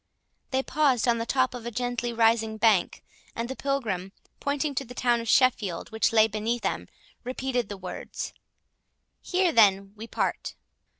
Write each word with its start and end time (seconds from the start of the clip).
They 0.49 0.63
paused 0.63 1.07
on 1.07 1.19
the 1.19 1.27
top 1.27 1.53
of 1.53 1.63
a 1.63 1.69
gently 1.69 2.11
rising 2.11 2.57
bank, 2.57 3.03
and 3.35 3.47
the 3.47 3.55
Pilgrim, 3.55 4.13
pointing 4.39 4.73
to 4.73 4.83
the 4.83 4.95
town 4.95 5.21
of 5.21 5.27
Sheffield, 5.29 5.91
which 5.91 6.11
lay 6.11 6.27
beneath 6.27 6.63
them, 6.63 6.87
repeated 7.23 7.69
the 7.69 7.77
words, 7.77 8.33
"Here, 9.21 9.51
then, 9.51 9.93
we 9.95 10.07
part." 10.07 10.55